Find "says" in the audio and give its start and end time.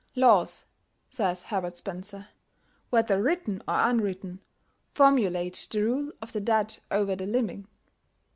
1.11-1.43